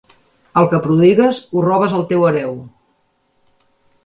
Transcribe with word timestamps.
El 0.61 0.69
que 0.71 0.79
prodigues, 0.85 1.41
ho 1.59 1.63
robes 1.67 1.95
al 1.99 2.09
teu 2.13 2.27
hereu. 2.31 2.57